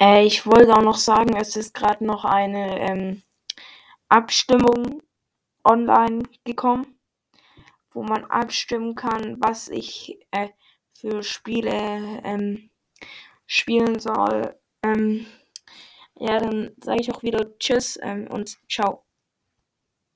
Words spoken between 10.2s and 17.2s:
äh, für Spiele ähm, spielen soll. Ähm, ja, dann sage ich